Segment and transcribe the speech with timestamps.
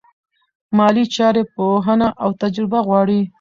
[0.77, 3.21] مالي چارې پوهنه او تجربه غواړي.